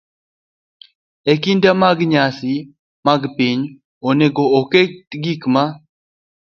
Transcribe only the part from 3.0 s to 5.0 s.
mag piny, onego oket